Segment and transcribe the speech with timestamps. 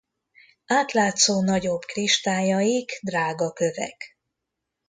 [0.65, 4.17] Átlátszó nagyobb kristályaik drágakövek.